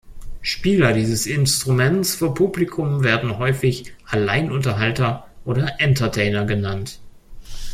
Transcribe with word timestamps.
Spieler 0.41 0.93
dieses 0.93 1.27
Instruments 1.27 2.15
vor 2.15 2.33
Publikum 2.33 3.03
werden 3.03 3.37
häufig 3.37 3.93
„Alleinunterhalter“ 4.07 5.27
oder 5.45 5.79
„Entertainer“ 5.79 6.45
genannt. 6.45 6.99